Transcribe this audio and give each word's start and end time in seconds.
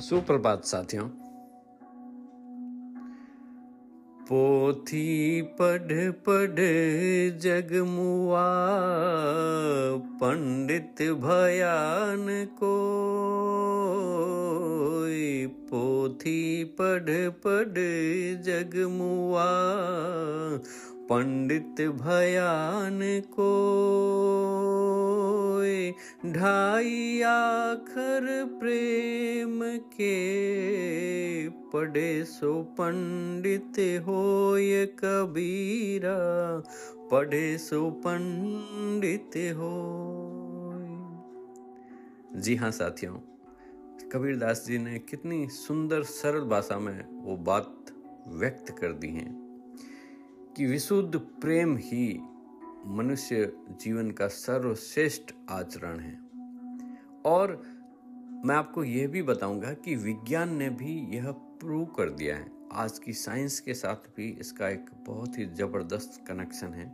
सुप्रभात 0.00 0.64
साथियों। 0.64 1.08
पोथी 4.22 5.42
पढ़ 5.42 6.10
पढ़ 6.10 6.54
जगमुआ 7.38 8.44
पंडित 9.96 11.02
भयान 11.02 12.46
को 12.46 12.74
पोथी 15.50 16.64
पढ़ 16.64 17.30
पढ़ 17.30 17.74
जगमुआ 18.42 19.50
पंडित 21.10 21.80
भयान 22.00 23.00
को 23.30 23.50
ढाई 26.32 27.20
आखर 27.22 28.26
प्रेम 28.60 29.60
के 29.92 30.14
पढ़े 31.48 32.24
सो 32.24 32.62
पंडित 32.80 33.78
होय 34.06 34.86
कबीरा, 34.86 36.16
पढ़े 37.10 37.58
सो 37.58 37.90
पंडित 38.06 39.36
हो 39.56 39.72
जी 42.36 42.56
हाँ 42.56 42.70
साथियों, 42.70 43.14
कबीरदास 44.12 44.64
जी 44.66 44.78
ने 44.78 44.98
कितनी 44.98 45.46
सुंदर 45.48 46.02
सरल 46.02 46.44
भाषा 46.44 46.78
में 46.78 47.24
वो 47.24 47.36
बात 47.36 47.94
व्यक्त 48.28 48.76
कर 48.80 48.92
दी 48.92 49.08
है। 49.08 49.43
कि 50.56 50.66
विशुद्ध 50.66 51.18
प्रेम 51.18 51.76
ही 51.76 52.20
मनुष्य 52.86 53.52
जीवन 53.70 54.10
का 54.10 54.26
सर्वश्रेष्ठ 54.28 55.32
आचरण 55.50 56.00
है। 56.00 56.18
और 57.24 57.62
मैं 58.44 58.54
आपको 58.54 58.84
यह 58.84 59.08
भी 59.08 59.22
बताऊँगा 59.22 59.72
कि 59.74 59.94
विज्ञान 59.96 60.54
ने 60.56 60.68
भी 60.70 61.16
यह 61.16 61.30
प्रूव 61.32 61.84
कर 61.84 62.10
दिया 62.10 62.36
है। 62.36 62.52
आज 62.72 62.98
की 62.98 63.12
साइंस 63.12 63.60
के 63.60 63.74
साथ 63.74 64.08
भी 64.16 64.28
इसका 64.40 64.68
एक 64.68 64.90
बहुत 65.06 65.38
ही 65.38 65.46
ज़बरदस्त 65.46 66.24
कनेक्शन 66.28 66.74
है। 66.74 66.86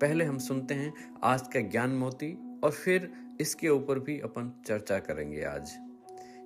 पहले 0.00 0.24
हम 0.24 0.38
सुनते 0.38 0.74
हैं 0.74 0.92
आज 1.24 1.48
का 1.48 1.60
ज्ञान 1.60 1.90
मोती 1.90 2.60
और 2.64 2.70
फिर 2.70 3.12
इसके 3.40 3.68
ऊपर 3.68 3.98
भी 3.98 4.18
अपन 4.20 4.52
चर्चा 4.66 4.98
करेंगे 4.98 5.42
आज 5.42 5.72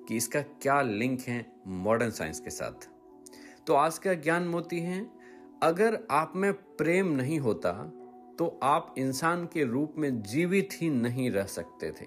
कि 0.09 0.17
इसका 0.17 0.43
क्या 0.43 0.83
लिंक 0.83 1.21
है 1.21 1.53
मॉडर्न 1.67 2.11
साइंस 2.11 2.41
के 2.41 2.51
साथ। 2.51 2.89
तो 3.67 3.75
आज 3.75 3.99
का 3.99 4.15
ज्ञान 4.15 4.43
मोती 4.43 4.81
है 4.81 5.22
अगर 5.63 5.99
आप 6.11 6.33
में 6.37 6.53
प्रेम 6.53 7.07
नहीं 7.07 7.39
होता 7.39 7.73
तो 8.39 8.47
आप 8.63 8.95
इंसान 8.99 9.45
के 9.47 9.65
रूप 9.65 9.95
में 9.99 10.23
जीवित 10.23 10.69
ही 10.73 10.89
नहीं 10.91 11.31
रह 11.31 11.45
सकते 11.45 11.91
थे। 11.91 12.07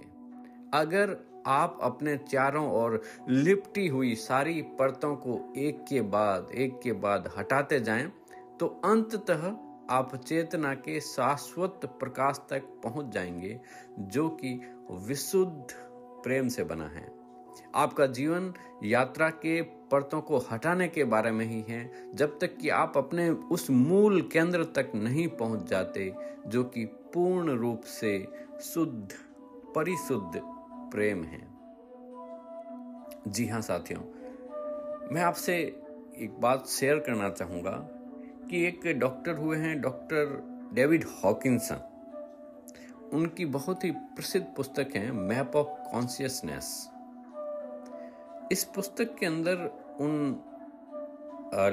अगर 0.73 1.15
आप 1.47 1.77
अपने 1.81 2.17
चारों 2.17 2.67
ओर 2.71 3.01
लिपटी 3.29 3.87
हुई 3.87 4.13
सारी 4.15 4.61
परतों 4.79 5.15
को 5.15 5.53
एक 5.57 5.85
के 5.89 6.01
बाद, 6.01 6.49
एक 6.55 6.79
के 6.83 6.93
बाद 6.93 7.31
हटाते 7.37 7.79
जाएँ 7.79 8.11
तो 8.59 8.67
अंततः 8.85 9.47
आप 9.89 10.15
चेतना 10.15 10.73
के 10.73 10.99
शाश्वत 10.99 11.79
प्रकाश 11.99 12.39
तक 12.49 12.63
पहुँच 12.83 13.13
जाएँगे, 13.13 13.59
जो 13.99 14.29
कि 14.29 14.59
विशुद्ध 14.91 15.67
प्रेम 16.23 16.47
से 16.47 16.63
बना 16.63 16.87
है। 16.87 17.14
आपका 17.75 18.05
जीवन 18.05 18.53
यात्रा 18.83 19.29
के 19.29 19.61
परतों 19.91 20.21
को 20.21 20.37
हटाने 20.51 20.87
के 20.87 21.03
बारे 21.03 21.31
में 21.31 21.45
ही 21.45 21.61
है। 21.61 22.11
जब 22.15 22.37
तक 22.39 22.57
कि 22.57 22.69
आप 22.69 22.97
अपने 22.97 23.29
उस 23.29 23.69
मूल 23.69 24.21
केंद्र 24.21 24.63
तक 24.75 24.91
नहीं 24.95 25.27
पहुँच 25.27 25.67
जाते, 25.69 26.13
जो 26.47 26.63
कि 26.63 26.85
पूर्ण 27.13 27.57
रूप 27.57 27.81
से 27.81 28.27
शुद्ध, 28.63 29.11
परिशुद्ध 29.75 30.41
प्रेम 30.91 31.23
है। 31.23 31.47
जी 33.27 33.47
हाँ 33.47 33.61
साथियों, 33.61 34.01
मैं 35.11 35.21
आपसे 35.21 35.55
एक 36.17 36.37
बात 36.39 36.67
शेयर 36.67 36.99
करना 36.99 37.29
चाहूँगा 37.29 37.71
कि 38.49 38.65
एक 38.65 38.87
डॉक्टर 38.99 39.37
हुए 39.37 39.57
हैं 39.57 39.81
डॉक्टर 39.81 40.41
डेविड 40.73 41.05
हॉकिंसन। 41.23 41.91
उनकी 43.13 43.45
बहुत 43.45 43.83
ही 43.83 43.91
प्रसिद्ध 43.91 44.45
पुस्तक 44.57 44.95
है 44.95 45.11
मैप 45.11 45.55
ऑफ़ 45.55 45.67
कॉन्शियसनेस। 45.91 46.89
इस 48.51 48.63
पुस्तक 48.75 49.15
के 49.19 49.25
अंदर 49.25 49.65
उन 50.01 50.41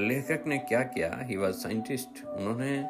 लेखक 0.00 0.47
ने 0.47 0.59
क्या 0.59 0.83
किया? 0.84 1.10
ही 1.21 1.37
वॉज़ 1.37 1.56
साइंटिस्ट 1.56 2.25
उन्होंने 2.27 2.84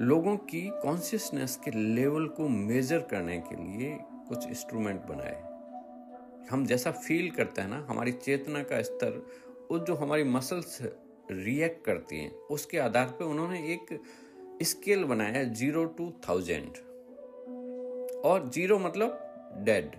लोगों 0.00 0.36
की 0.36 0.60
कॉन्शियसनेस 0.82 1.56
के 1.64 1.70
लेवल 1.70 2.26
को 2.26 2.48
मेजर 2.48 2.98
करने 3.10 3.38
के 3.40 3.56
लिए 3.56 3.96
कुछ 4.28 4.46
इंस्ट्रूमेंट 4.46 5.00
बनाए। 5.06 5.40
हम 6.50 6.64
जैसा 6.66 6.90
फील 6.90 7.30
करते 7.30 7.62
हैं 7.62 7.68
ना, 7.68 7.86
हमारी 7.88 8.12
चेतना 8.12 8.62
का 8.62 8.82
स्तर 8.82 9.22
वो 9.70 9.78
जो 9.78 9.94
हमारी 9.94 10.24
मसल्स 10.24 10.78
रिएक्ट 11.30 11.84
करती 11.84 12.18
हैं, 12.18 12.30
उसके 12.50 12.78
आधार 12.78 13.06
पे 13.18 13.24
उन्होंने 13.24 13.58
एक 13.72 14.00
स्केल 14.62 15.04
बनाया 15.04 15.42
ज़ीरो 15.44 15.84
टू 15.84 16.12
थाउज़ेंड 16.28 16.76
और 18.24 18.50
ज़ीरो 18.54 18.78
मतलब 18.78 19.62
डेड 19.64 19.96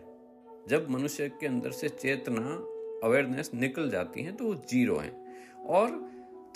जब 0.70 0.90
मनुष्य 0.90 1.30
के 1.30 1.48
अंदर 1.48 1.72
से 1.72 1.90
चेतना 1.90 2.42
अवेयरनेस 3.04 3.52
निकल 3.54 3.90
जाती 3.90 4.24
हैं 4.24 4.36
तो 4.38 4.46
वो 4.46 4.56
ज़ीरो 4.56 4.98
है। 4.98 5.12
और 5.68 6.02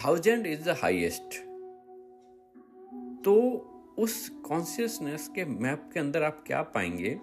थाउज़ेंड 0.06 0.48
इज़ 0.48 0.64
द 0.64 0.76
हाइएस्ट 0.82 1.40
तो 3.26 3.36
उस 4.00 4.28
कॉन्शियसनेस 4.46 5.28
के 5.28 5.46
मैप 5.46 5.90
के 5.94 6.00
अंदर 6.00 6.24
आप 6.24 6.44
क्या 6.48 6.62
पाएँगे 6.62 7.20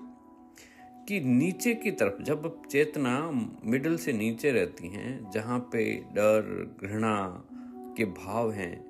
कि 1.09 1.21
नीचे 1.21 1.75
की 1.75 1.91
तरफ़, 1.91 2.23
जब 2.23 2.63
चेतना 2.71 3.31
मिडल 3.65 3.97
से 3.97 4.13
नीचे 4.13 4.51
रहती 4.53 4.89
हैं, 4.89 5.31
जहाँ 5.31 5.59
पे 5.73 5.85
डर, 6.13 6.77
घृणा 6.83 7.17
के 7.97 8.05
भाव 8.05 8.51
हैं, 8.53 8.85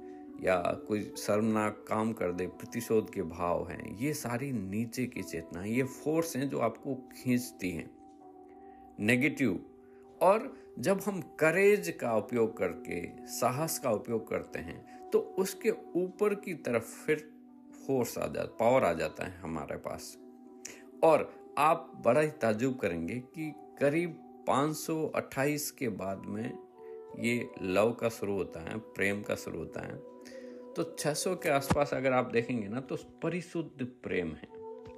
या 0.44 0.56
कोई 0.88 1.02
शर्मनाक 1.18 1.84
काम 1.88 2.12
कर 2.12 2.32
दे, 2.32 2.46
प्रतिशोध 2.46 3.12
के 3.14 3.22
भाव 3.22 3.68
हैं, 3.68 3.96
ये 3.98 4.12
सारी 4.14 4.52
नीचे 4.52 5.06
की 5.06 5.22
चेतना 5.22 5.64
ये 5.64 5.82
फोर्स 5.82 6.36
हैं 6.36 6.48
जो 6.48 6.58
आपको 6.58 6.94
खींचती 6.94 7.70
हैं। 7.70 7.90
नेगेटिव 9.00 9.58
और 10.24 10.52
जब 10.78 11.00
हम 11.00 11.20
करेज 11.20 11.88
का 12.00 12.16
उपयोग 12.16 12.56
करके, 12.56 13.26
साहस 13.26 13.78
का 13.78 13.90
उपयोग 13.90 14.28
करते 14.28 14.58
हैं 14.58 15.10
तो 15.10 15.18
उसके 15.38 15.70
ऊपर 15.96 16.34
की 16.34 16.54
तरफ़ 16.54 17.06
फिर 17.06 17.30
फोर्स 17.86 18.18
आ 18.18 18.26
जाता 18.26 18.56
पावर 18.60 18.84
आ 18.84 18.92
जाता 18.92 19.24
है 19.24 19.38
हमारे 19.38 19.76
पास। 19.76 20.16
और 21.04 21.32
आप 21.58 21.92
बड़ा 22.04 22.20
ही 22.20 22.30
ताजुब 22.30 22.78
करेंगे 22.78 23.14
कि 23.14 23.52
करीब 23.80 24.44
528 24.48 25.70
के 25.70 25.88
बाद 25.88 26.18
में 26.18 26.58
ये 27.18 27.50
लव 27.62 27.92
का 27.92 28.08
शुरू 28.08 28.34
होता 28.34 28.60
है, 28.60 28.78
प्रेम 28.78 29.22
का 29.22 29.34
शुरू 29.34 29.58
होता 29.58 29.80
है। 29.80 29.96
तो 30.74 30.82
600 30.98 31.34
के 31.34 31.48
आसपास 31.48 31.94
अगर 31.94 32.12
आप 32.12 32.30
देखेंगे 32.30 32.68
ना 32.68 32.80
तो 32.80 32.96
परिशुद्ध 33.22 33.86
प्रेम 33.86 34.32
है। 34.32 34.48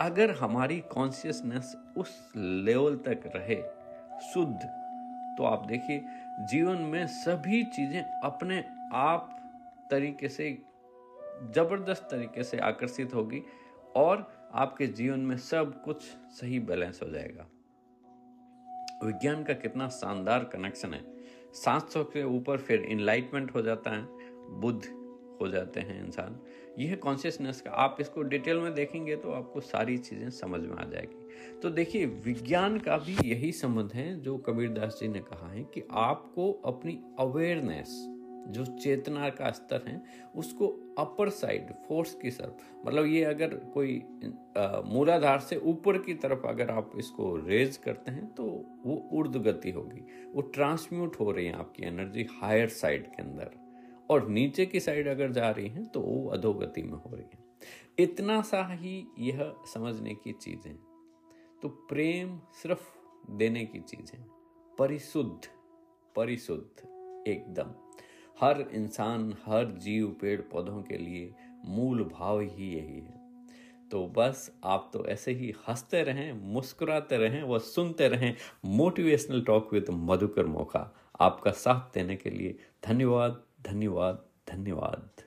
अगर 0.00 0.30
हमारी 0.30 0.80
कॉन्शियसनेस 0.80 1.74
उस 1.98 2.32
लेवल 2.36 2.96
तक 2.96 3.30
रहे, 3.36 3.62
शुद्ध 4.32 4.58
तो 5.38 5.44
आप 5.44 5.66
देखिए, 5.66 6.04
जीवन 6.40 6.76
में 6.76 7.06
सभी 7.06 7.64
चीज़ें 7.64 8.02
अपने 8.02 8.64
आप 8.92 9.32
तरीके 9.90 10.28
से, 10.28 10.62
ज़बरदस्त 11.54 12.08
तरीके 12.10 12.42
से 12.42 12.58
आकर्षित 12.58 13.14
होगी 13.14 13.42
और 13.96 14.48
आपके 14.52 14.86
जीवन 14.86 15.20
में 15.20 15.36
सब 15.36 15.82
कुछ 15.82 16.02
सही 16.30 16.60
बैलेंस 16.60 17.00
हो 17.02 17.08
जाएगा। 17.08 17.46
विज्ञान 19.04 19.44
का 19.44 19.52
कितना 19.52 19.88
शानदार 19.88 20.44
कनेक्शन 20.44 20.94
है। 20.94 21.04
700 21.54 22.04
के 22.04 22.24
ऊपर 22.24 22.58
फिर 22.58 22.80
इनलाइटमेंट 22.80 23.54
हो 23.54 23.62
जाता 23.62 23.90
है। 23.90 24.06
बुद्ध 24.60 25.05
हो 25.40 25.48
जाते 25.48 25.80
हैं 25.80 26.04
इंसान। 26.04 26.38
यह 26.78 26.94
कॉन्शियसनेस 26.96 27.60
का, 27.60 27.70
आप 27.70 27.96
इसको 28.00 28.22
डिटेल 28.24 28.58
में 28.58 28.72
देखेंगे 28.74 29.16
तो 29.16 29.30
आपको 29.32 29.60
सारी 29.62 29.96
चीज़ें 29.98 30.30
समझ 30.32 30.60
में 30.60 30.76
आ 30.76 30.84
जाएगी। 30.84 31.58
तो 31.62 31.70
देखिए, 31.70 32.06
विज्ञान 32.06 32.78
का 32.78 32.96
भी 32.98 33.16
यही 33.24 33.52
संबंध 33.52 33.92
है 33.92 34.20
जो 34.20 34.36
कबीरदास 34.38 34.98
जी 35.00 35.08
ने 35.08 35.20
कहा 35.22 35.50
है 35.50 35.62
कि 35.74 35.82
आपको 35.92 36.52
अपनी 36.66 37.00
अवेयरनेस 37.20 37.96
जो 38.48 38.64
चेतना 38.74 39.28
का 39.30 39.50
स्तर 39.50 39.82
है, 39.86 40.02
उसको 40.36 40.66
अपर 40.98 41.28
साइड 41.30 41.72
फोर्स 41.88 42.14
की 42.14 42.30
तरफ़ 42.30 42.86
मतलब 42.86 43.06
ये 43.06 43.22
अगर 43.24 43.54
कोई 43.74 44.02
मूलाधार 44.86 45.40
से 45.40 45.56
ऊपर 45.64 45.98
की 45.98 46.14
तरफ़ 46.14 46.46
अगर 46.46 46.70
आप 46.70 46.92
इसको 46.98 47.34
रेज 47.38 47.76
करते 47.76 48.12
हैं 48.12 48.26
तो 48.34 48.44
वो 48.84 48.96
उर्द 49.12 49.36
गति 49.46 49.70
होगी। 49.70 50.06
वो 50.34 50.42
ट्रांसम्यूट 50.54 51.20
हो 51.20 51.30
रही 51.30 51.46
है 51.46 51.52
आपकी 51.52 51.86
एनर्जी 51.86 52.26
हायर 52.32 52.68
साइड 52.70 53.06
के 53.06 53.22
अंदर। 53.22 53.50
और 54.10 54.28
नीचे 54.28 54.66
की 54.66 54.80
साइड 54.80 55.08
अगर 55.08 55.32
जा 55.32 55.50
रही 55.50 55.68
हैं 55.68 55.86
तो 55.86 56.00
वो 56.00 56.28
अधोगति 56.28 56.82
में 56.82 56.98
हो 56.98 57.10
रही 57.14 57.30
है। 57.34 57.44
इतना 57.98 58.42
सा 58.42 58.74
ही 58.74 59.06
यह 59.18 59.54
समझने 59.74 60.14
की 60.14 60.32
चीज़। 60.32 60.68
है 60.68 60.78
तो 61.62 61.68
प्रेम 61.68 62.38
सिर्फ़ 62.38 62.94
देने 63.30 63.66
की 63.66 63.80
चीज़। 63.80 64.16
है 64.16 64.26
परिशुद्ध 64.78 65.48
परिशुद्ध, 66.16 66.86
एकदम। 67.28 67.74
हर 68.40 68.60
इंसान, 68.60 69.36
हर 69.44 69.64
जीव 69.64 70.16
पेड़ 70.20 70.40
पौधों 70.40 70.82
के 70.82 70.98
लिए 70.98 71.34
मूल 71.64 72.04
भाव 72.04 72.40
ही 72.40 72.76
यही 72.76 73.00
है। 73.00 73.26
तो 73.88 74.06
बस 74.06 74.58
आप 74.64 74.90
तो 74.92 75.04
ऐसे 75.06 75.32
ही 75.32 75.54
हँसते 75.68 76.02
रहें, 76.02 76.32
मुस्कुराते 76.32 77.16
रहें 77.16 77.42
व 77.42 77.58
सुनते 77.58 78.08
रहें 78.08 78.36
मोटिवेशनल 78.64 79.42
टॉक 79.42 79.72
विद 79.72 79.86
मधुकर 79.90 80.46
मौका। 80.46 80.96
आपका 81.20 81.50
साथ 81.50 81.94
देने 81.94 82.16
के 82.16 82.30
लिए 82.30 82.58
धन्यवाद। 82.86 83.42
धन्यवाद 83.66 84.24
धन्यवाद। 84.48 85.25